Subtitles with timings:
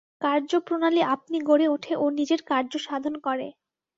[0.21, 3.47] কার্যপ্রণালী আপনি গড়ে ওঠে ও নিজের কার্য সাধন করে।